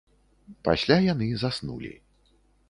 Пасля 0.67 0.97
яны 1.13 1.27
заснулі 1.43 1.93